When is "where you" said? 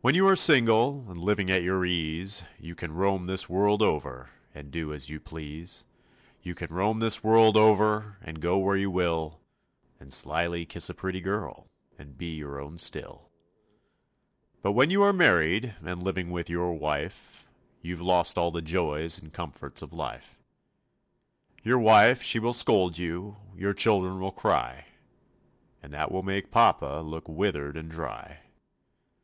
8.58-8.92